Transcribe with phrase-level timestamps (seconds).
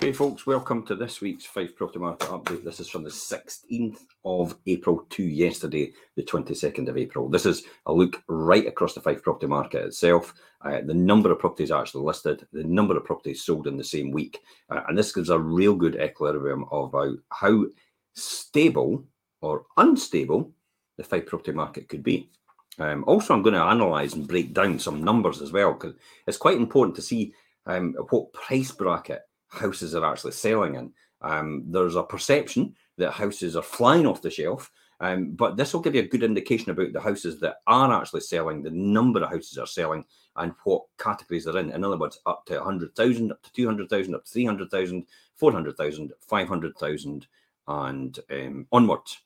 [0.00, 2.62] Okay, folks, welcome to this week's Fife Property Market Update.
[2.62, 7.28] This is from the 16th of April to yesterday, the 22nd of April.
[7.28, 10.34] This is a look right across the Fife property market itself,
[10.64, 14.12] uh, the number of properties actually listed, the number of properties sold in the same
[14.12, 14.38] week.
[14.70, 17.64] Uh, and this gives a real good equilibrium about how
[18.14, 19.04] stable
[19.40, 20.52] or unstable
[20.96, 22.30] the Fife property market could be.
[22.78, 25.96] Um, also, I'm going to analyse and break down some numbers as well, because
[26.28, 27.34] it's quite important to see
[27.66, 30.92] um, what price bracket houses are actually selling in.
[31.20, 34.70] Um, there's a perception that houses are flying off the shelf,
[35.00, 38.20] um, but this will give you a good indication about the houses that are actually
[38.20, 40.04] selling, the number of houses are selling,
[40.36, 41.70] and what categories they're in.
[41.70, 45.06] In other words, up to 100,000, up to 200,000, up to 300,000,
[45.36, 47.26] 400,000, 500,000,
[47.68, 49.18] and um, onwards.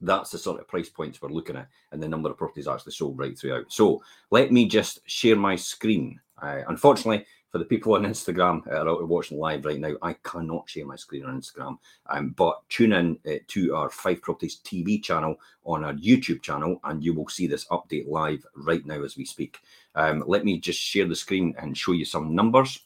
[0.00, 2.92] That's the sort of price points we're looking at, and the number of properties actually
[2.92, 3.66] sold right throughout.
[3.68, 6.20] So let me just share my screen.
[6.40, 10.70] Uh, unfortunately, for the people on Instagram that are watching live right now, I cannot
[10.70, 11.76] share my screen on Instagram.
[12.06, 16.80] Um, but tune in uh, to our Fife Properties TV channel on our YouTube channel,
[16.84, 19.58] and you will see this update live right now as we speak.
[19.94, 22.80] Um, let me just share the screen and show you some numbers.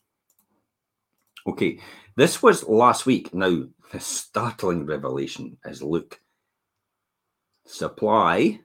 [1.46, 1.78] Okay,
[2.16, 3.32] this was last week.
[3.32, 6.20] Now, the startling revelation is look,
[7.64, 8.58] supply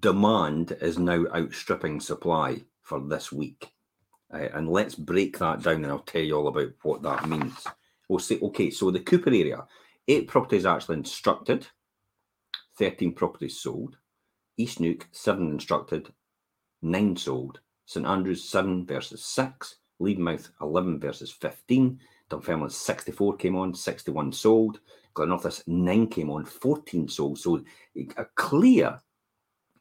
[0.00, 3.75] demand is now outstripping supply for this week.
[4.32, 7.66] Uh, and let's break that down and I'll tell you all about what that means.
[8.08, 9.64] We'll say, okay, so the Cupar area,
[10.08, 11.66] eight properties actually instructed,
[12.78, 13.96] 13 properties sold.
[14.56, 16.12] East Neuk, seven instructed,
[16.82, 17.60] nine sold.
[17.84, 19.76] St Andrews, seven versus six.
[20.00, 21.98] Levenmouth, 11 versus 15.
[22.28, 24.80] Dunfermline, 64 came on, 61 sold.
[25.14, 27.38] Glenrothes, nine came on, 14 sold.
[27.38, 27.62] So
[28.16, 29.00] a clear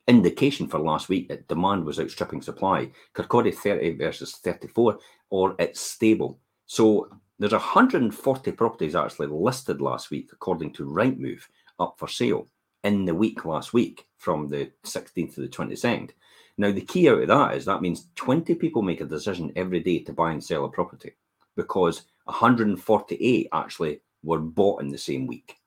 [0.07, 2.91] indication for last week that demand was outstripping supply.
[3.13, 6.39] Kirkcaldy 30 versus 34, or it's stable.
[6.65, 11.43] So there's 140 properties actually listed last week, according to Rightmove,
[11.79, 12.47] up for sale
[12.83, 16.11] in the week last week from the 16th to the 22nd.
[16.57, 19.81] Now, the key out of that is that means 20 people make a decision every
[19.81, 21.13] day to buy and sell a property
[21.57, 25.57] because 148 actually were bought in the same week.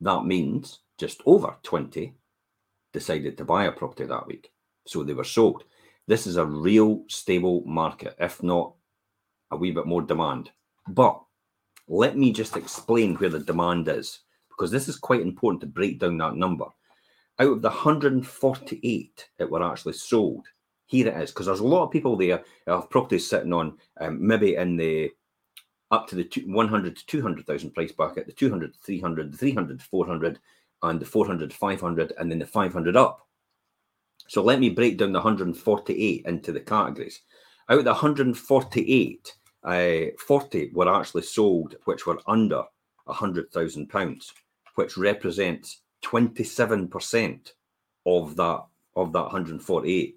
[0.00, 2.14] That means just over 20
[2.92, 4.52] decided to buy a property that week.
[4.86, 5.64] So they were sold.
[6.06, 8.74] This is a real stable market, if not
[9.50, 10.50] a wee bit more demand.
[10.88, 11.20] But
[11.88, 16.00] let me just explain where the demand is, because this is quite important to break
[16.00, 16.66] down that number.
[17.38, 20.46] Out of the 148 that were actually sold,
[20.86, 23.78] here it is, because there's a lot of people there that have properties sitting on
[24.00, 25.10] um, maybe in the
[25.90, 29.84] up to the 100 to 200,000 price bracket, the 200 to 300, the 300 to
[29.84, 30.38] 400,
[30.82, 33.26] and the 400, 500, and then the 500 up.
[34.28, 37.20] So let me break down the 148 into the categories.
[37.68, 42.64] Out of the 148, uh, 40 were actually sold, which were under
[43.08, 44.32] £100,000,
[44.74, 47.52] which represents 27%
[48.06, 48.64] of that
[48.94, 50.16] of that 148.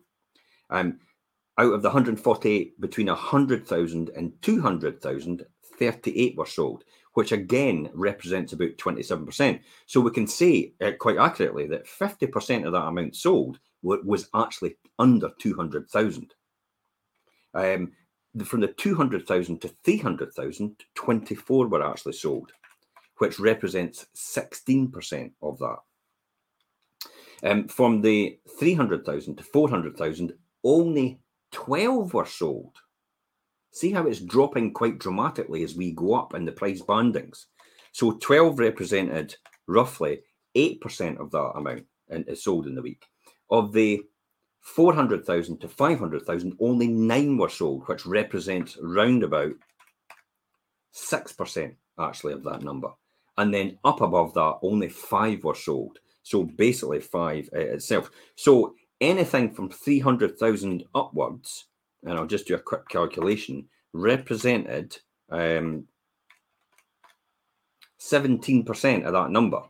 [0.69, 0.99] Um,
[1.57, 5.45] out of the 148 between 100,000 and 200,000,
[5.79, 6.83] 38 were sold,
[7.15, 9.59] which again represents about 27%.
[9.87, 14.75] So we can say uh, quite accurately that 50% of that amount sold was actually
[14.99, 16.33] under 200,000.
[17.53, 17.91] Um,
[18.43, 22.51] from the 200,000 to 300,000, 24 were actually sold,
[23.19, 25.77] which represents 16% of that.
[27.43, 30.33] Um, from the 300,000 to 400,000,
[30.65, 31.19] only
[31.51, 32.75] 12 were sold,
[33.75, 37.47] See how it's dropping quite dramatically as we go up in the price bandings.
[37.91, 39.35] So 12 represented
[39.67, 40.21] roughly
[40.55, 43.03] 8% of that amount and is sold in the week.
[43.49, 44.01] Of the
[44.61, 49.55] 400,000 to 500,000, only nine were sold, which represents round about
[50.93, 52.91] 6% actually of that number.
[53.37, 55.99] And then up above that, only five were sold.
[56.23, 58.09] So basically five uh, itself.
[58.37, 61.65] So anything from 300,000 upwards
[62.05, 64.97] and I'll just do a quick calculation, represented
[65.29, 65.85] um,
[67.99, 69.61] 17% of that number.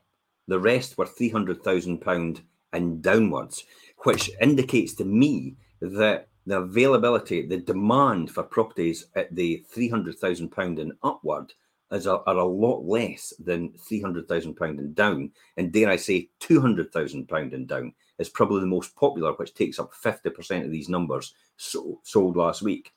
[0.48, 2.42] The rest were £300,000
[2.74, 3.64] and downwards,
[4.04, 10.94] which indicates to me that the availability, the demand for properties at the £300,000 and
[11.02, 11.54] upward
[11.92, 15.32] is a, are a lot less than £300,000 and down.
[15.58, 19.94] And dare I say, £200,000 and down is probably the most popular, which takes up
[19.94, 22.92] 50% of these numbers so, sold last week.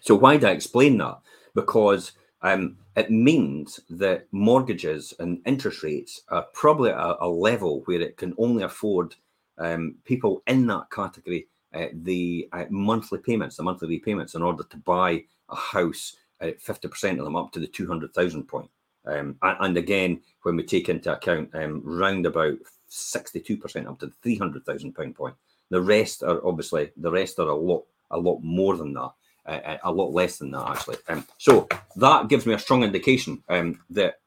[0.00, 1.18] So, why do I explain that?
[1.54, 2.12] Because
[2.42, 8.16] um, it means that mortgages and interest rates are probably at a level where it
[8.16, 9.14] can only afford
[9.58, 14.64] um, people in that category uh, the uh, monthly payments, the monthly repayments, in order
[14.64, 18.70] to buy a house at 50% of them up to the 200,000 point.
[19.04, 22.56] Um, and, and, again, when we take into account um, round about
[22.90, 25.34] 62% up to the 300,000 pound point,
[25.70, 29.10] the rest are obviously the rest are a lot a lot more than that,
[29.48, 30.96] uh, a lot less than that actually.
[31.08, 34.20] Um, so that gives me a strong indication um, that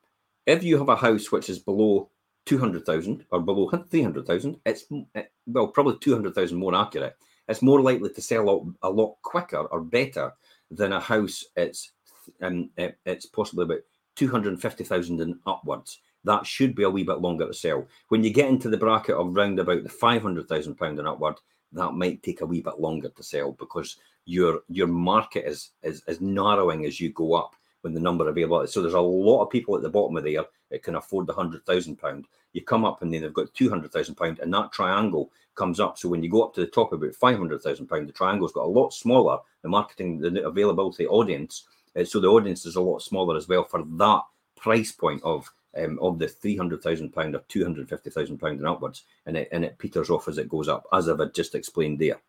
[0.46, 2.10] if you have a house which is below
[2.46, 4.86] 200,000 or below 300,000, it's
[5.48, 7.16] well probably 200,000 more accurate.
[7.48, 10.34] It's more likely to sell a lot, a lot quicker or better
[10.70, 11.92] than a house it's
[12.42, 13.80] um, it's possibly about
[14.16, 16.00] 250,000 and upwards.
[16.24, 17.88] That should be a wee bit longer to sell.
[18.10, 21.36] When you get into the bracket of round about the 500,000 pound and upward,
[21.74, 26.04] that might take a wee bit longer to sell because your your market is is,
[26.08, 28.66] is narrowing as you go up when the number available.
[28.68, 31.34] So there's a lot of people at the bottom of there that can afford the
[31.34, 32.26] hundred thousand pound.
[32.54, 35.80] You come up and then they've got two hundred thousand pound, and that triangle comes
[35.80, 35.98] up.
[35.98, 38.52] So when you go up to the top about five hundred thousand pound, the triangle's
[38.52, 39.40] got a lot smaller.
[39.64, 41.66] The marketing, the availability audience,
[41.96, 44.22] uh, so the audience is a lot smaller as well for that
[44.56, 48.38] price point of um, of the three hundred thousand pound or two hundred fifty thousand
[48.38, 51.34] pound and upwards, and it and it peters off as it goes up, as I've
[51.34, 52.20] just explained there.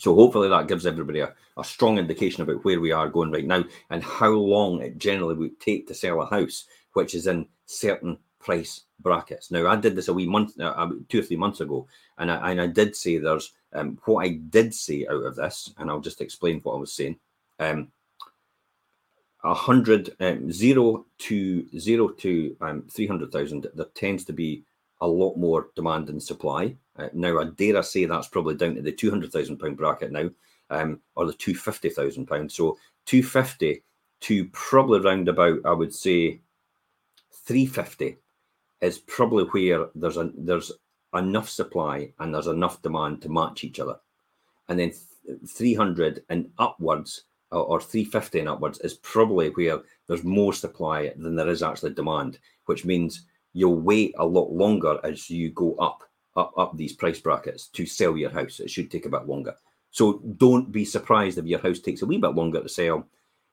[0.00, 3.44] So hopefully that gives everybody a, a strong indication about where we are going right
[3.44, 6.64] now and how long it generally would take to sell a house
[6.94, 9.50] which is in certain price brackets.
[9.50, 11.86] Now I did this a wee month, uh, two or three months ago,
[12.16, 15.70] and I, and I did say there's um, what I did say out of this,
[15.76, 17.18] and I'll just explain what I was saying.
[17.58, 17.88] Um,
[19.44, 24.64] a hundred um, zero to zero to um, three hundred thousand, there tends to be
[25.00, 26.76] a lot more demand and supply.
[26.96, 29.76] Uh, now, I dare I say that's probably down to the two hundred thousand pound
[29.76, 30.30] bracket now,
[30.70, 32.52] um, or the two fifty thousand pound.
[32.52, 33.82] So two fifty
[34.20, 36.40] to probably round about, I would say,
[37.32, 38.18] three fifty
[38.80, 40.72] is probably where there's a there's
[41.14, 43.96] enough supply and there's enough demand to match each other,
[44.68, 44.92] and then
[45.46, 51.34] three hundred and upwards or 350 and upwards is probably where there's more supply than
[51.34, 56.02] there is actually demand, which means you'll wait a lot longer as you go up,
[56.36, 58.60] up, up these price brackets to sell your house.
[58.60, 59.54] It should take a bit longer.
[59.90, 63.06] So don't be surprised if your house takes a wee bit longer to sell.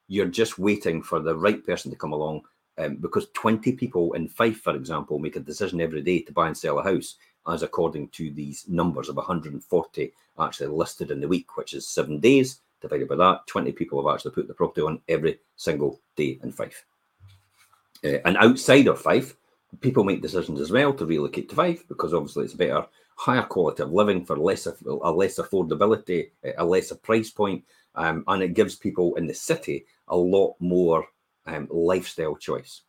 [0.07, 2.41] You're just waiting for the right person to come along
[2.77, 6.47] um, because 20 people in Fife, for example, make a decision every day to buy
[6.47, 7.15] and sell a house,
[7.47, 12.19] as according to these numbers of 140 actually listed in the week, which is seven
[12.19, 16.39] days divided by that, 20 people have actually put the property on every single day
[16.43, 16.85] in Fife.
[18.03, 19.35] Uh, and outside of Fife,
[19.81, 22.85] people make decisions as well to relocate to Fife because obviously it's better,
[23.15, 27.63] higher quality of living for less a less affordability, a lesser price point,
[27.95, 31.05] um, and it gives people in the city a lot more
[31.45, 32.81] um, lifestyle choice.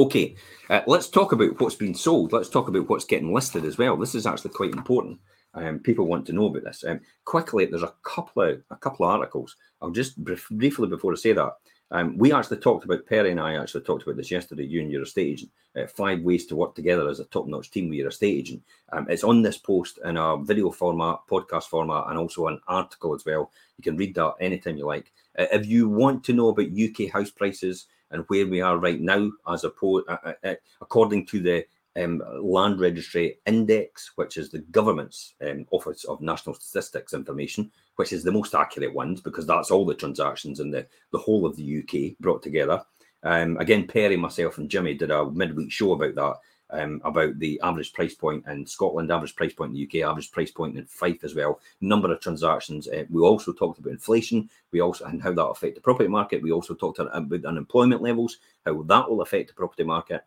[0.00, 0.36] Okay,
[0.70, 2.32] uh, let's talk about what's been sold.
[2.32, 3.96] Let's talk about what's getting listed as well.
[3.96, 5.18] This is actually quite important.
[5.54, 6.84] Um, people want to know about this.
[6.86, 9.56] Um, quickly, there's a couple of a couple of articles.
[9.82, 11.54] I'll just brief, briefly before I say that.
[11.90, 14.64] Um, we actually talked about Perry and I actually talked about this yesterday.
[14.64, 17.88] You and your estate agent, uh, five ways to work together as a top-notch team
[17.88, 18.62] with your estate agent.
[18.92, 23.14] Um, it's on this post in a video format, podcast format, and also an article
[23.14, 23.50] as well.
[23.78, 25.12] You can read that anytime you like.
[25.38, 29.00] Uh, if you want to know about UK house prices and where we are right
[29.00, 31.64] now, as opposed, uh, uh, uh, according to the
[31.96, 38.12] um, Land Registry Index, which is the government's um, Office of National Statistics information, which
[38.12, 41.56] is the most accurate ones because that's all the transactions in the, the whole of
[41.56, 42.82] the UK brought together.
[43.22, 46.36] Um, again, Perry, myself, and Jimmy did a midweek show about that.
[46.70, 50.30] Um, about the average price point in Scotland, average price point in the UK, average
[50.30, 52.86] price point in Fife as well, number of transactions.
[52.86, 56.42] Uh, we also talked about inflation, we also and how that affect the property market.
[56.42, 57.14] We also talked about
[57.46, 60.26] unemployment levels, how that will affect the property market.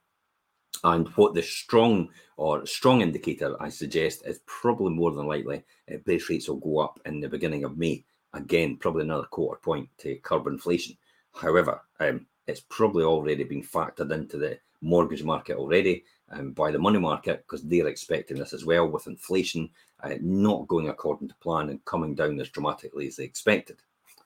[0.83, 5.97] And what the strong or strong indicator I suggest is probably more than likely uh,
[6.05, 8.03] base rates will go up in the beginning of May.
[8.33, 10.97] Again, probably another quarter point to curb inflation.
[11.33, 16.79] However, um, it's probably already been factored into the mortgage market already um, by the
[16.79, 19.69] money market because they're expecting this as well with inflation
[20.03, 23.77] uh, not going according to plan and coming down as dramatically as they expected.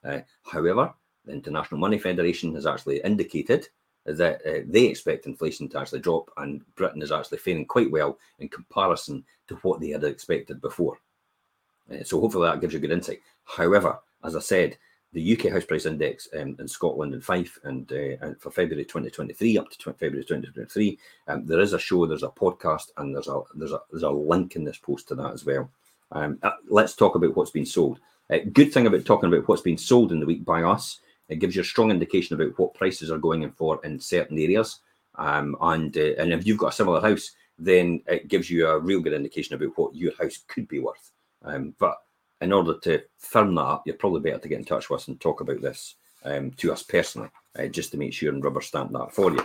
[0.04, 0.94] Uh, however,
[1.26, 3.68] the International Money Federation has actually indicated
[4.06, 8.18] that uh, they expect inflation to actually drop, and Britain is actually faring quite well
[8.40, 10.98] in comparison to what they had expected before.
[11.92, 13.22] Uh, so hopefully that gives you good insight.
[13.46, 14.78] However, as I said,
[15.14, 18.84] the UK house price index um, in Scotland and Fife and, uh, and, for February
[18.84, 23.16] 2023 up to 20, February 2023, um, there is a show, there's a podcast, and
[23.16, 25.70] there's a there's a there's a link in this post to that as well.
[26.12, 28.00] Um, uh, let's talk about what's been sold.
[28.30, 31.38] Uh, good thing about talking about what's been sold in the week by us it
[31.38, 34.80] gives you a strong indication about what prices are going in for in certain areas.
[35.16, 38.80] Um, and uh, and if you've got a similar house, then it gives you a
[38.80, 41.12] real good indication about what your house could be worth.
[41.44, 41.98] Um, but
[42.42, 45.08] in order to firm that up, you're probably better to get in touch with us
[45.08, 48.62] and talk about this um, to us personally, uh, just to make sure and rubber
[48.62, 49.44] stamp that for you.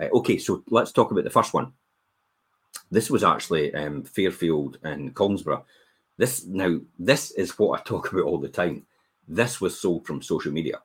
[0.00, 1.72] Uh, okay, so let's talk about the first one.
[2.90, 5.64] This was actually um, Fairfield and Colinsburgh.
[6.16, 8.86] This now, this is what I talk about all the time.
[9.26, 10.80] This was sold from social media.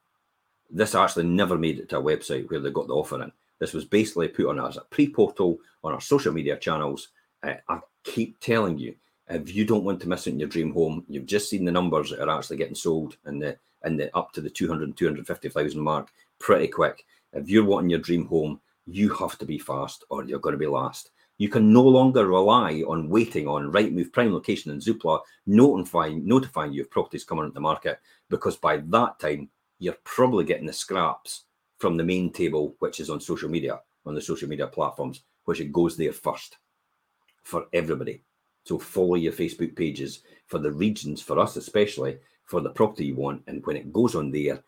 [0.69, 3.31] This actually never made it to a website where they got the offer in.
[3.59, 7.09] This was basically put on as a pre-portal on our social media channels.
[7.43, 8.95] Uh, I keep telling you,
[9.29, 11.71] if you don't want to miss out on your dream home, you've just seen the
[11.71, 15.79] numbers that are actually getting sold and the and the up to the 200 250,000
[15.79, 17.05] mark pretty quick.
[17.33, 20.59] If you're wanting your dream home, you have to be fast or you're going to
[20.59, 21.12] be last.
[21.38, 26.74] You can no longer rely on waiting on Rightmove Prime Location and Zoopla notifying notifying
[26.74, 30.74] you of properties coming into the market because by that time you're probably getting the
[30.74, 31.43] scraps
[31.77, 35.60] from the main table, which is on social media, on the social media platforms, which
[35.60, 36.57] it goes there first
[37.43, 38.24] for everybody.
[38.65, 43.15] So follow your Facebook pages for the regions, for us especially, for the property you
[43.15, 43.43] want.
[43.48, 44.63] And when it goes on there,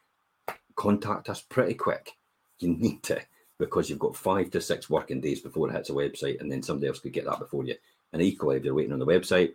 [0.75, 2.11] contact us pretty quick.
[2.61, 3.21] You need to
[3.57, 6.61] because you've got five to six working days before it hits a website, and then
[6.63, 7.75] somebody else could get that before you.
[8.11, 9.53] And equally, if you're waiting on the website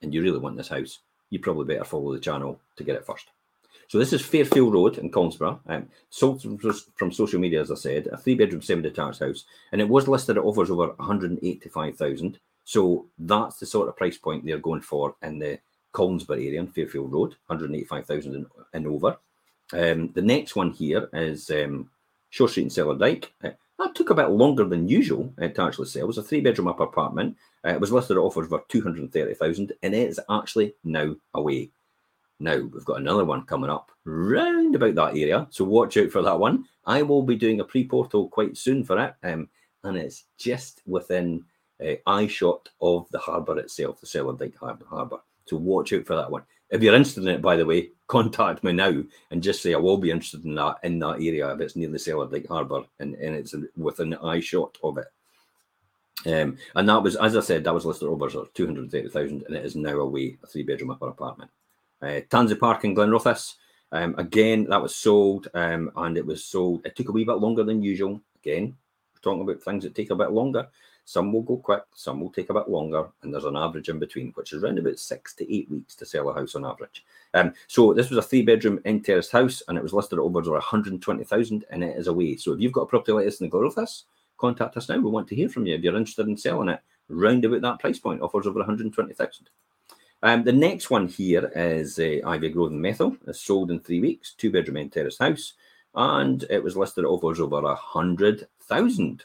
[0.00, 3.04] and you really want this house, you probably better follow the channel to get it
[3.04, 3.26] first.
[3.90, 5.58] So this is Fairfield Road in Colinsburgh.
[5.66, 6.42] Um, sold
[6.94, 10.44] from social media, as I said, a three-bedroom, semi-detached house, and it was listed at
[10.44, 12.38] offers over 185,000.
[12.62, 15.58] So that's the sort of price point they're going for in the
[15.92, 19.18] Colinsburgh area in Fairfield Road, 185,000 and, and over.
[19.72, 21.90] Um, the next one here is um,
[22.28, 23.30] Shore Street and Cellardyke.
[23.42, 26.04] Uh, that took a bit longer than usual uh, to actually sell.
[26.04, 27.36] It was a three bedroom upper apartment.
[27.66, 31.70] Uh, it was listed at offers for 230,000 and it is actually now away.
[32.40, 35.46] Now we've got another one coming up round about that area.
[35.50, 36.64] So watch out for that one.
[36.86, 39.14] I will be doing a pre portal quite soon for it.
[39.22, 39.48] Um,
[39.84, 41.44] and it's just within
[41.84, 45.18] uh, eye shot of the harbour itself, the Cellardyke Harbour.
[45.46, 46.42] So watch out for that one.
[46.70, 49.78] If you're interested in it, by the way, contact me now and just say I
[49.78, 53.14] will be interested in that in that area if it's near the Cellardyke Harbour and,
[53.14, 55.06] and it's within eye shot of it.
[56.26, 59.56] Um, and that was, as I said, that was listed over sort of 230,000 and
[59.56, 61.50] it is now away, a three bedroom upper apartment.
[62.02, 63.56] Uh, Tansy Park in Glenrothes,
[63.92, 66.84] um, again, that was sold um, and it was sold.
[66.86, 68.20] It took a wee bit longer than usual.
[68.42, 68.76] Again,
[69.14, 70.68] we're talking about things that take a bit longer.
[71.04, 73.98] Some will go quick, some will take a bit longer, and there's an average in
[73.98, 77.04] between, which is around about six to eight weeks to sell a house on average.
[77.34, 80.22] Um, so this was a three bedroom in terraced house, and it was listed at
[80.22, 82.36] over 120,000, and it is away.
[82.36, 84.04] So if you've got a property like this in the Glenrothes,
[84.38, 84.98] contact us now.
[84.98, 87.80] We want to hear from you if you're interested in selling it round about that
[87.80, 89.50] price point, offers over 120,000.
[90.22, 93.16] Um, the next one here is uh, Ivy Grove and Methil.
[93.26, 95.54] It's sold in three weeks, two bedroom and terrace house,
[95.94, 99.24] and it was listed at offers over a hundred thousand.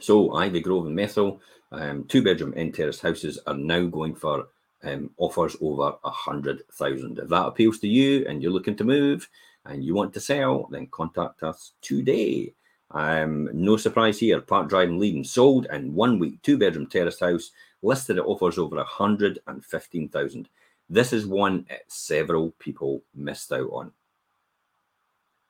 [0.00, 1.40] So Ivy Grove and Methil,
[1.72, 4.48] um, two bedroom and terrace houses are now going for
[4.84, 7.18] um, offers over a hundred thousand.
[7.18, 9.28] If that appeals to you and you're looking to move
[9.64, 12.54] and you want to sell, then contact us today.
[12.92, 14.40] Um, no surprise here.
[14.40, 17.50] Park Drive and Leven sold in one week, two bedroom terrace house,
[17.86, 20.48] listed at offers over a hundred and fifteen thousand.
[20.88, 23.92] This is one that several people missed out on.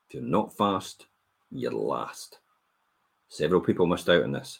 [0.07, 1.05] If you're not fast,
[1.51, 2.39] you're last.
[3.27, 4.59] Several people missed out on this.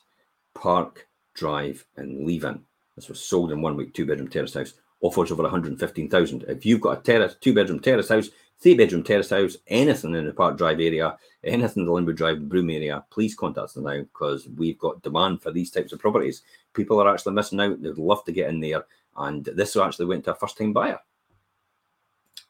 [0.54, 2.64] Park, Drive, and leave Leven.
[2.96, 4.74] This was sold in one week, two bedroom terrace house.
[5.02, 6.46] Offers over 115,000.
[6.48, 10.26] If you've got a terrace, two bedroom terrace house, three bedroom terrace house, anything in
[10.26, 14.00] the Park Drive area, anything in the Linwood Drive Broome area, please contact us now
[14.00, 16.44] because we've got demand for these types of properties.
[16.74, 17.82] People are actually missing out.
[17.82, 18.86] They'd love to get in there.
[19.16, 21.00] And this actually went to a first time buyer.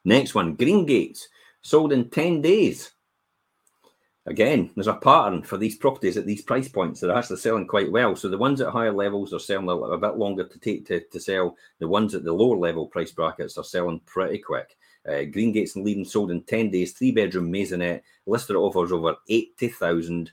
[0.04, 1.28] Next one, Green Gates,
[1.62, 2.92] sold in 10 days
[4.28, 7.66] again, there's a pattern for these properties at these price points that are actually selling
[7.66, 8.16] quite well.
[8.16, 11.00] So the ones at higher levels are selling a, a bit longer to take to,
[11.00, 11.56] to sell.
[11.80, 14.78] The ones at the lower level price brackets are selling pretty quick.
[15.06, 19.16] Uh, Green Gates and Leven sold in 10 days, three bedroom maisonette, listed offers over
[19.30, 20.32] 80,000.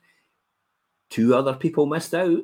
[1.10, 2.42] Two other people missed out.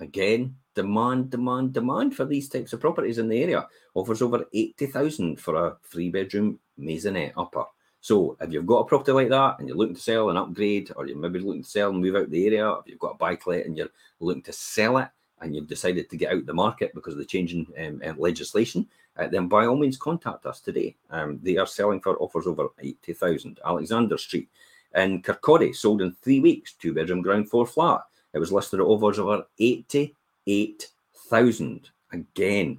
[0.00, 3.66] Again, demand, demand, demand for these types of properties in the area.
[3.94, 7.64] Offers over 80,000 for a three bedroom maisonette upper.
[8.00, 10.92] So if you've got a property like that and you're looking to sell and upgrade,
[10.94, 13.18] or you're maybe looking to sell and move out the area, if you've got a
[13.18, 13.88] buy let and you're
[14.20, 15.08] looking to sell it
[15.40, 18.86] and you've decided to get out the market because of the changing um, um, legislation,
[19.18, 20.94] uh, then by all means contact us today.
[21.10, 23.58] Um, they are selling for offers over 80,000.
[23.64, 24.48] Alexander Street
[24.94, 28.02] in Kirkcaldy sold in three weeks, two bedroom ground floor flat.
[28.32, 31.90] It was listed at offers over 88,000.
[32.12, 32.78] Again,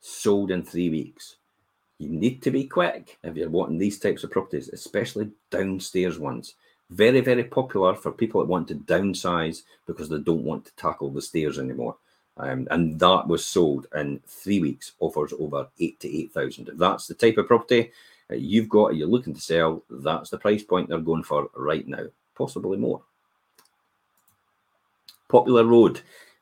[0.00, 1.36] sold in three weeks.
[1.98, 6.54] You need to be quick if you're wanting these types of properties, especially downstairs ones.
[6.88, 11.10] Very, very popular for people that want to downsize because they don't want to tackle
[11.10, 11.96] the stairs anymore.
[12.40, 16.68] Um, and that was sold in three weeks, offers over eight to eight thousand.
[16.68, 17.92] If that's the type of property
[18.30, 21.86] uh, you've got, you're looking to sell, that's the price point they're going for right
[21.86, 23.02] now, possibly more.
[25.28, 26.00] Poplar Road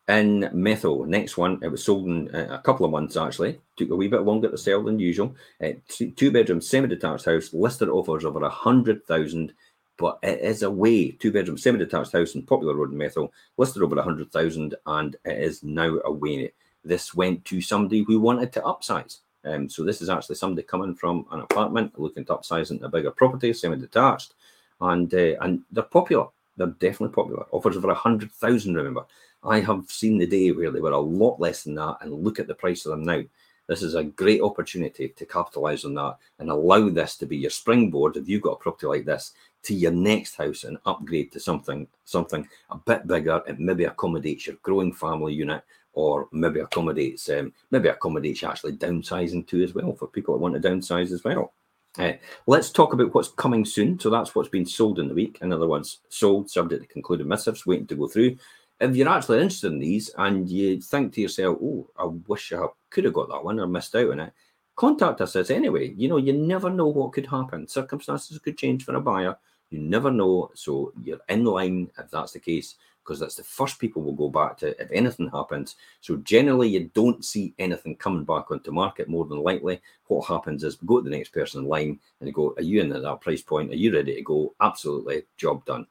[0.08, 1.06] in Methil.
[1.06, 3.60] Next one, it was sold in uh, a couple of months actually.
[3.76, 5.34] Took a wee bit longer to sell than usual.
[5.62, 9.52] Uh, two bedroom, semi detached house, listed offers over a hundred thousand,
[9.98, 11.10] but it is a way.
[11.10, 14.74] Two bedroom, semi detached house in Poplar Road in Methil, listed over a hundred thousand,
[14.86, 16.52] and it is now away.
[16.84, 19.18] This went to somebody who wanted to upsize.
[19.44, 22.88] Um, so this is actually somebody coming from an apartment looking to upsize into a
[22.88, 24.34] bigger property, semi-detached,
[24.80, 26.26] and uh, and they're popular.
[26.56, 27.46] They're definitely popular.
[27.50, 28.74] Offers over a hundred thousand.
[28.74, 29.04] Remember,
[29.42, 32.38] I have seen the day where they were a lot less than that, and look
[32.38, 33.22] at the price of them now.
[33.68, 37.50] This is a great opportunity to capitalize on that and allow this to be your
[37.50, 41.40] springboard if you've got a property like this to your next house and upgrade to
[41.40, 43.42] something something a bit bigger.
[43.46, 45.62] It maybe accommodates your growing family unit
[45.92, 50.54] or maybe accommodates um, maybe accommodates actually downsizing too as well for people that want
[50.54, 51.52] to downsize as well.
[51.98, 52.12] Uh,
[52.46, 53.98] let's talk about what's coming soon.
[53.98, 55.38] So that's what's been sold in the week.
[55.42, 58.36] In other words, sold, subject to concluded missives, waiting to go through.
[58.80, 62.64] If you're actually interested in these and you think to yourself, "Oh, I wish I
[62.90, 64.32] could have got that one or missed out on it,"
[64.76, 65.92] contact us anyway.
[65.96, 67.66] You know, you never know what could happen.
[67.66, 69.36] Circumstances could change for a buyer.
[69.70, 70.50] You never know.
[70.54, 74.28] So you're in line if that's the case because that's the first people will go
[74.28, 75.76] back to if anything happens.
[76.02, 79.08] So generally, you don't see anything coming back onto market.
[79.08, 82.54] More than likely, what happens is go to the next person in line and go,
[82.56, 83.70] "Are you in at that price point?
[83.70, 85.86] Are you ready to go?" Absolutely, job done,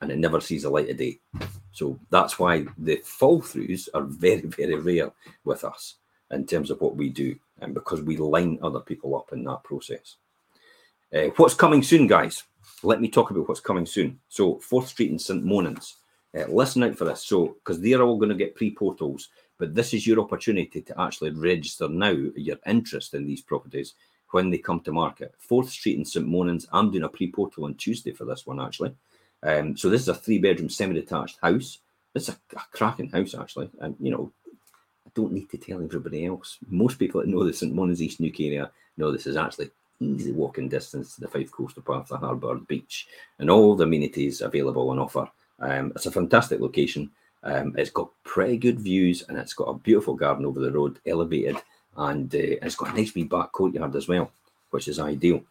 [0.00, 1.18] and it never sees the light of day.
[1.72, 5.10] So that's why the fall throughs are very, very rare
[5.44, 5.96] with us
[6.30, 9.64] in terms of what we do, and because we line other people up in that
[9.64, 10.16] process.
[11.12, 12.44] Uh, what's coming soon, guys?
[12.84, 14.20] Let me talk about what's coming soon.
[14.28, 15.44] So, Forth Street in St.
[15.44, 15.94] Monans
[16.38, 17.24] uh, listen out for this.
[17.24, 21.00] So, because they're all going to get pre portals, but this is your opportunity to
[21.00, 23.94] actually register now your interest in these properties
[24.30, 25.34] when they come to market.
[25.38, 26.26] Forth Street in St.
[26.26, 28.94] Monans, I'm doing a pre portal on Tuesday for this one actually.
[29.42, 31.78] Um, so, this is a three bedroom semi detached house.
[32.14, 33.68] It's a, a cracking house actually.
[33.80, 34.30] And, you know,
[35.04, 36.58] I don't need to tell everybody else.
[36.68, 37.74] Most people that know the St.
[37.74, 39.70] Monans East Neuk area know this is actually
[40.00, 43.06] easy walking distance to the Fife Coastal Path, the harbour, the beach,
[43.38, 45.28] and all the amenities available on offer
[45.60, 47.10] um, it's a fantastic location.
[47.42, 50.98] Um, it's got pretty good views and it's got a beautiful garden over the road,
[51.06, 51.56] elevated,
[51.96, 54.30] and, uh, it's got a nice wee back courtyard as well,
[54.70, 55.42] which is ideal.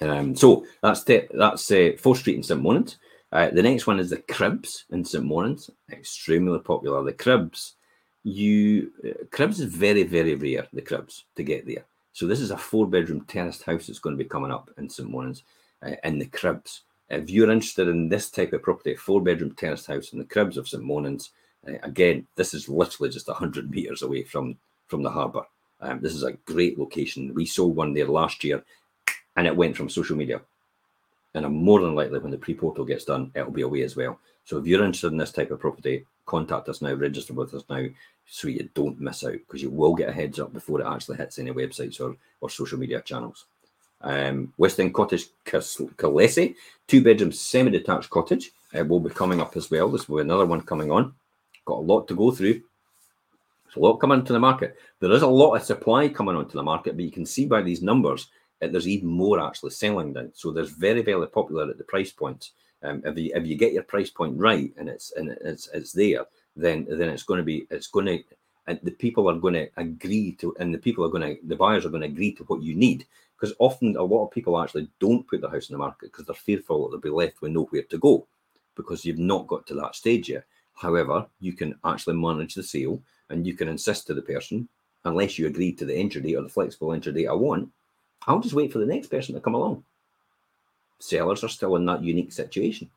[0.00, 2.96] Um, so that's the, that's uh, Forth Street in St Monans.
[3.32, 7.02] Uh, the next one is the Cribs in St Monans, extremely popular.
[7.02, 7.74] The Cribs,
[8.22, 10.66] you uh, Cribs is very very rare.
[10.72, 11.84] The Cribs to get there.
[12.16, 14.88] So this is a four bedroom terraced house that's going to be coming up in
[14.88, 15.42] St Monans
[15.82, 16.84] uh, in the Cribs.
[17.10, 20.56] If you're interested in this type of property, four bedroom terraced house in the Cribs
[20.56, 21.28] of St Monans,
[21.68, 25.42] uh, again, this is literally just 100 metres away from, from the harbour.
[25.82, 27.34] Um, this is a great location.
[27.34, 28.64] We sold one there last year
[29.36, 30.40] and it went from social media.
[31.34, 33.94] And I'm more than likely when the pre portal gets done, it'll be away as
[33.94, 34.18] well.
[34.46, 37.64] So if you're interested in this type of property, contact us now, register with us
[37.68, 37.84] now,
[38.26, 41.16] so you don't miss out because you will get a heads up before it actually
[41.16, 43.46] hits any websites or, or social media channels.
[44.02, 46.54] Um, West End Cottage Killessie,
[46.86, 49.88] two bedroom semi detached cottage, uh, will be coming up as well.
[49.88, 51.14] This will be another one coming on.
[51.64, 52.62] Got a lot to go through.
[53.64, 54.76] There's a lot coming into the market.
[55.00, 57.62] There is a lot of supply coming onto the market, but you can see by
[57.62, 58.28] these numbers
[58.60, 60.32] that there's even more actually selling down.
[60.34, 62.52] So there's very, very popular at the price points.
[62.82, 65.92] Um, if you if you get your price point right and it's and it's it's
[65.92, 68.22] there, then then it's going to be it's going to
[68.66, 71.56] and the people are going to agree to and the people are going to the
[71.56, 73.06] buyers are going to agree to what you need
[73.38, 76.26] because often a lot of people actually don't put their house in the market because
[76.26, 78.26] they're fearful that they'll be left with nowhere to go
[78.74, 80.44] because you've not got to that stage yet.
[80.74, 84.68] However, you can actually manage the sale and you can insist to the person,
[85.04, 87.70] unless you agree to the entry date or the flexible entry date I want,
[88.26, 89.84] I'll just wait for the next person to come along.
[90.98, 92.90] Sellers are still in that unique situation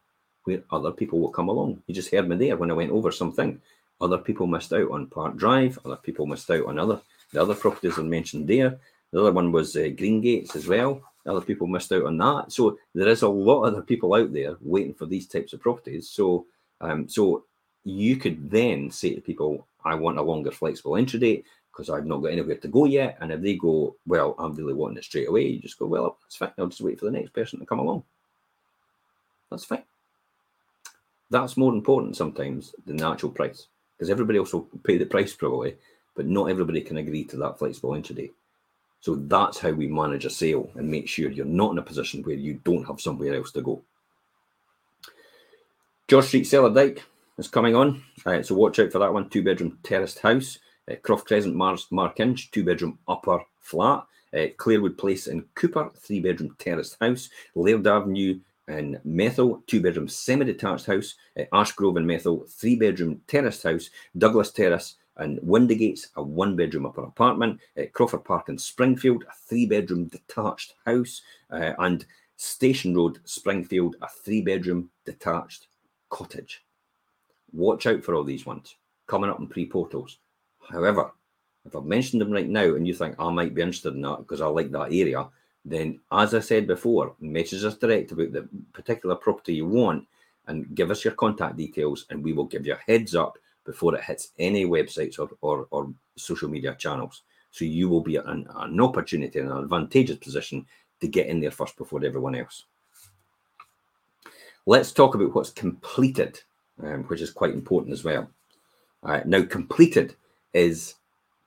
[0.44, 1.82] where other people will come along.
[1.88, 3.62] You just heard me there when I went over something.
[4.02, 7.54] Other people missed out on Park Drive, other people missed out on other the other
[7.54, 8.80] properties I mentioned there.
[9.12, 11.02] The other one was uh, Green Gates as well.
[11.26, 12.52] Other people missed out on that.
[12.52, 15.60] So there is a lot of other people out there waiting for these types of
[15.60, 16.10] properties.
[16.10, 16.46] So
[16.82, 17.44] um, so
[17.84, 22.06] you could then say to people, I want a longer flexible entry date because I've
[22.06, 23.18] not got anywhere to go yet.
[23.22, 26.18] And if they go, well, I'm really wanting it straight away, you just go, well,
[26.24, 26.52] that's fine.
[26.58, 28.04] I'll just wait for the next person to come along.
[29.50, 29.84] That's fine.
[31.30, 35.34] That's more important sometimes than the actual price because everybody else will pay the price
[35.34, 35.76] probably,
[36.16, 38.34] but not everybody can agree to that flexible entry date.
[39.02, 42.24] So that's how we manage a sale and make sure you're not in a position
[42.24, 43.82] where you don't have somewhere else to go.
[46.08, 47.02] George Street Cellardyke
[47.38, 48.04] is coming on.
[48.26, 49.30] Uh, so watch out for that one.
[49.30, 50.60] Two bedroom terraced house.
[50.90, 54.06] Uh, Croft Crescent Mars Markinch, two bedroom upper flat.
[54.34, 54.48] Uh,
[54.98, 57.30] Place in Cupar, three bedroom terraced house.
[57.56, 61.16] Laird Avenue in Methil, two bedroom semi detached house.
[61.52, 63.90] Ashgrove in Methil, three bedroom terraced house.
[64.18, 67.60] Douglas Terrace and Windygates, a one bedroom upper apartment.
[67.94, 71.22] Crawford Park in Springfield, a three bedroom detached house.
[71.52, 72.06] Uh, and
[72.38, 75.68] Station Road, Springfield, a three bedroom detached
[76.10, 76.64] cottage.
[77.52, 78.76] Watch out for all these ones
[79.08, 80.20] coming up in pre portals.
[80.70, 81.12] However,
[81.66, 84.20] if I've mentioned them right now and you think I might be interested in that
[84.20, 85.28] because I like that area,
[85.70, 90.08] then as I said before, message us direct about the particular property you want
[90.48, 93.96] and give us your contact details and we will give you a heads up before
[93.96, 97.22] it hits any websites or, or, or social media channels.
[97.52, 100.66] So you will be an, an opportunity and an advantageous position
[101.02, 102.66] to get in there first before everyone else.
[104.66, 106.42] Let's talk about what's completed,
[106.84, 108.30] um, which is quite important as well.
[109.26, 110.16] Now, completed
[110.54, 110.96] is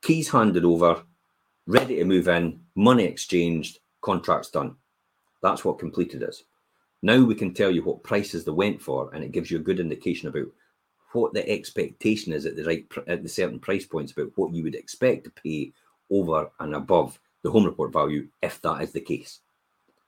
[0.01, 1.03] keys handed over,
[1.67, 4.75] ready to move in, money exchanged, contracts done.
[5.41, 6.43] That's what completed is.
[7.01, 9.63] Now we can tell you what prices they went for, and it gives you a
[9.63, 10.47] good indication about
[11.13, 14.63] what the expectation is at the right at the certain price points about what you
[14.63, 15.71] would expect to pay
[16.11, 19.41] over and above the home report value if that is the case.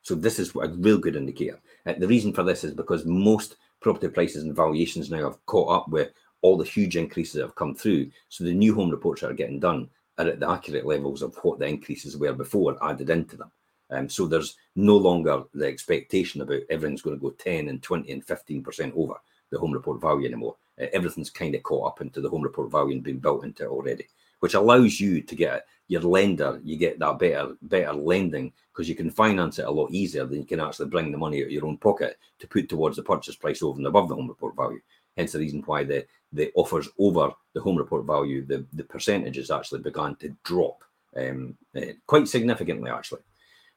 [0.01, 1.59] So this is a real good indicator.
[1.85, 5.69] Uh, the reason for this is because most property prices and valuations now have caught
[5.69, 8.11] up with all the huge increases that have come through.
[8.29, 11.35] So the new home reports that are getting done are at the accurate levels of
[11.43, 13.51] what the increases were before added into them.
[13.91, 18.11] Um, so there's no longer the expectation about everything's going to go 10 and 20
[18.11, 19.15] and 15% over
[19.51, 20.55] the home report value anymore.
[20.81, 23.63] Uh, everything's kind of caught up into the home report value and been built into
[23.63, 24.07] it already,
[24.39, 28.95] which allows you to get your lender, you get that better better lending because you
[28.95, 31.51] can finance it a lot easier than you can actually bring the money out of
[31.51, 34.55] your own pocket to put towards the purchase price over and above the home report
[34.55, 34.79] value.
[35.15, 39.49] Hence the reason why the, the offers over the home report value, the, the percentages
[39.49, 40.83] actually began to drop
[41.15, 43.21] um, uh, quite significantly, actually.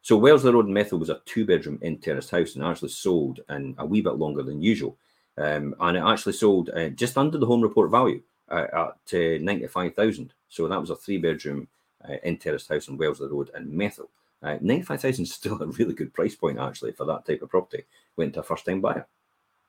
[0.02, 3.74] So Wellesley Road in Methil was a two-bedroom in terraced house and actually sold in
[3.78, 4.96] a wee bit longer than usual.
[5.36, 9.38] Um, and it actually sold uh, just under the home report value uh, at uh,
[9.40, 10.32] 95,000.
[10.48, 11.68] So that was a three-bedroom
[12.08, 14.08] uh, in terraced house on Wellesley Road in Methil.
[14.42, 17.84] Uh, 95,000 is still a really good price point, actually, for that type of property.
[18.16, 19.06] Went to a first-time buyer.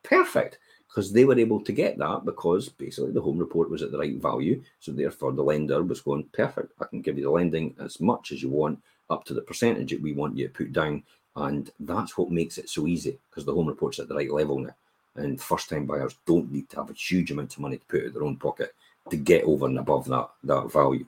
[0.02, 0.58] Perfect
[0.90, 3.98] because they were able to get that because basically the home report was at the
[3.98, 4.60] right value.
[4.80, 8.32] So therefore the lender was going, perfect, I can give you the lending as much
[8.32, 11.02] as you want up to the percentage that we want you to put down.
[11.36, 14.58] And that's what makes it so easy because the home report's at the right level
[14.58, 14.74] now.
[15.16, 18.06] And first time buyers don't need to have a huge amount of money to put
[18.06, 18.74] out their own pocket
[19.10, 21.06] to get over and above that, that value.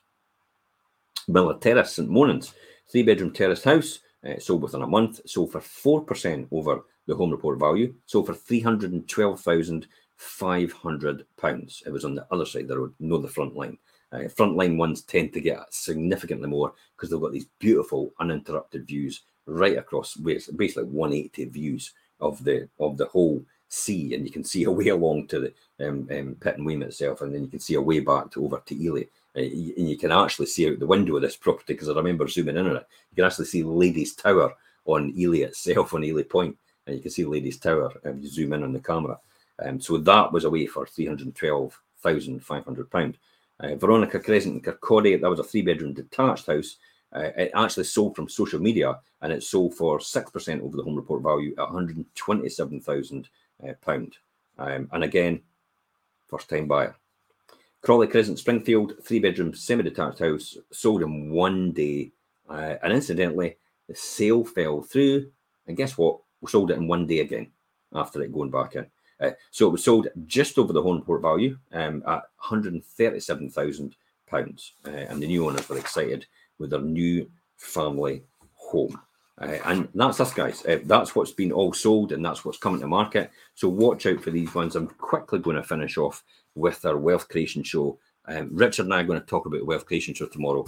[1.27, 2.53] Miller Terrace, St Monans,
[2.87, 7.31] three bedroom terraced house, uh, sold within a month, sold for 4% over the home
[7.31, 11.83] report value, sold for 312,500 pounds.
[11.87, 13.79] It was on the other side of the road, no the front line.
[14.13, 19.23] Uh, frontline ones tend to get significantly more because they've got these beautiful uninterrupted views
[19.47, 24.65] right across, basically 180 views of the of the whole sea, and you can see
[24.65, 27.81] a way along to the um, um, Pittenweem itself, and then you can see a
[27.81, 29.09] way back to over to Elie.
[29.37, 32.27] Uh, and you can actually see out the window of this property because I remember
[32.27, 32.87] zooming in on it.
[33.11, 34.55] You can actually see Ladies Tower
[34.87, 38.53] on Elie itself, on Elie Point, and you can see Ladies Tower if you zoom
[38.53, 39.19] in on the camera.
[39.65, 43.19] Um, so that was away for three hundred twelve thousand five hundred pound.
[43.59, 46.77] Uh, Veronica Crescent in Kirkcaldy, that was a three bedroom detached house.
[47.17, 50.97] Uh, it actually sold from social media and it sold for 6% over the home
[50.97, 53.27] report value at £127,000.
[53.67, 53.73] Uh,
[54.59, 55.41] um, and again,
[56.29, 56.95] first time buyer.
[57.81, 62.11] Crawley Crescent, Springfield, three bedroom semi detached house, sold in one day.
[62.49, 63.57] Uh, and incidentally,
[63.89, 65.31] the sale fell through.
[65.67, 66.19] And guess what?
[66.41, 67.51] We sold it in one day again
[67.95, 68.87] after it going back in.
[69.19, 73.95] Uh, so it was sold just over the home report value um, at £137,000.
[74.33, 76.27] Uh, and the new owners were excited
[76.59, 78.23] with their new family
[78.55, 79.01] home.
[79.39, 80.65] Uh, and that's us, guys.
[80.65, 83.31] Uh, that's what's been all sold and that's what's coming to market.
[83.55, 84.77] So watch out for these ones.
[84.77, 87.99] I'm quickly going to finish off with our wealth creation show.
[88.27, 90.65] Um, Richard and I are going to talk about wealth creation show tomorrow.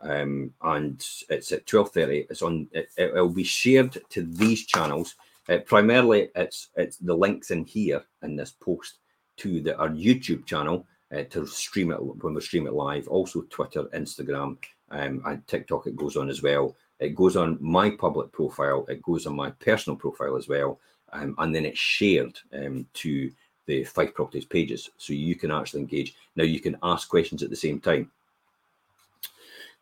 [0.00, 2.26] Um, and it's at 12.30.
[2.30, 5.14] It's on, it, will be shared to these channels.
[5.48, 8.98] Uh, primarily, it's it's the links in here in this post
[9.36, 13.06] to the, our YouTube channel uh, to stream it when we stream it live.
[13.08, 14.56] Also, Twitter, Instagram,
[14.90, 15.86] um, and TikTok.
[15.86, 16.76] It goes on as well.
[16.98, 18.86] It goes on my public profile.
[18.88, 20.78] It goes on my personal profile as well,
[21.12, 23.30] um, and then it's shared um, to
[23.66, 26.14] the Fife Properties pages so you can actually engage.
[26.36, 28.10] Now you can ask questions at the same time.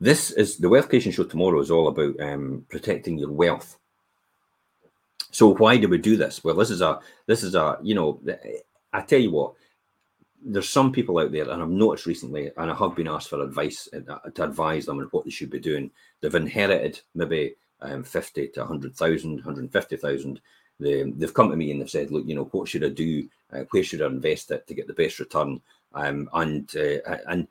[0.00, 3.78] This is the Wealth Creation Show tomorrow is all about um, protecting your wealth.
[5.30, 6.42] So why do we do this?
[6.42, 8.20] Well, this is a this is a you know
[8.92, 9.54] I tell you what,
[10.44, 13.42] there's some people out there, and I've noticed recently, and I have been asked for
[13.42, 15.90] advice uh, to advise them on what they should be doing.
[16.20, 20.40] They've inherited maybe um, 50 to 100,000, 150,000.
[20.80, 23.28] They, they've come to me and they've said, look, you know, what should I do?
[23.52, 25.60] Uh, where should I invest it to get the best return?
[25.94, 27.46] Um, and uh, and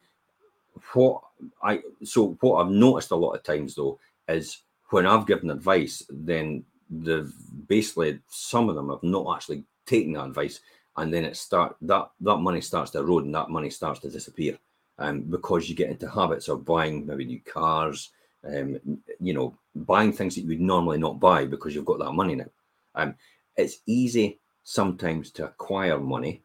[0.94, 1.22] what
[1.62, 6.04] I so what I've noticed a lot of times though is when I've given advice,
[6.10, 7.32] then the
[7.68, 10.60] basically some of them have not actually taken that advice,
[10.98, 14.10] and then it start that that money starts to erode and that money starts to
[14.10, 14.58] disappear,
[15.00, 18.12] um, because you get into habits of buying maybe new cars,
[18.46, 18.80] um,
[19.20, 22.36] you know, buying things that you would normally not buy because you've got that money
[22.36, 22.50] now.
[22.96, 23.16] Um,
[23.56, 26.44] it's easy sometimes to acquire money.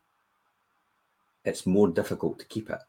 [1.44, 2.80] It's more difficult to keep it.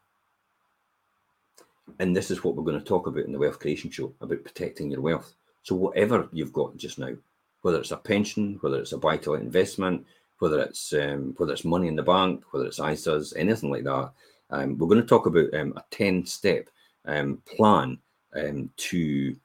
[1.98, 4.44] And this is what we're going to talk about in the Wealth Creation Show about
[4.44, 5.34] protecting your wealth.
[5.62, 7.14] So, whatever you've got just now,
[7.62, 10.06] whether it's a pension, whether it's a buy to investment,
[10.40, 14.10] whether it's um, whether it's money in the bank, whether it's ISAs, anything like that,
[14.50, 16.68] um, we're going to talk about um, a 10 step
[17.06, 17.98] um, plan
[18.34, 19.36] um, to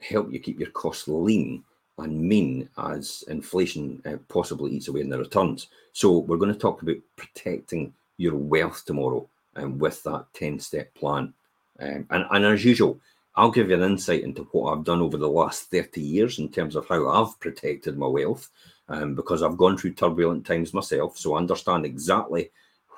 [0.00, 1.62] help you keep your costs lean
[1.98, 5.68] and mean as inflation uh, possibly eats away in the returns.
[5.92, 10.92] So, we're going to talk about protecting your wealth tomorrow um, with that 10 step
[10.94, 11.34] plan.
[11.78, 12.98] Um, and, and as usual,
[13.34, 16.48] I'll give you an insight into what I've done over the last 30 years in
[16.48, 18.50] terms of how I've protected my wealth
[18.88, 21.18] um, because I've gone through turbulent times myself.
[21.18, 22.50] So I understand exactly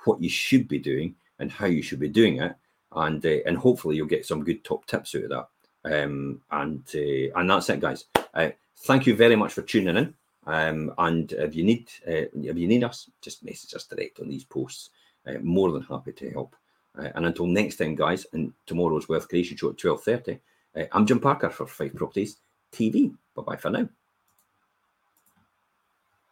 [0.05, 2.55] what you should be doing and how you should be doing it.
[2.93, 5.49] And, uh, and hopefully you'll get some good top tips out of that.
[5.85, 8.07] Um, and uh, and that's it, guys.
[8.33, 10.15] Uh, thank you very much for tuning in.
[10.47, 14.29] Um, and if you need uh, if you need us, just message us direct on
[14.29, 14.91] these posts.
[15.27, 16.55] Uh, more than happy to help.
[16.99, 20.39] Uh, and until next time, guys, and tomorrow's Wealth Creation Show at 12.30,
[20.77, 22.37] uh, I'm Jim Parker for Fife Properties
[22.71, 23.15] TV.
[23.35, 23.89] Bye-bye for now.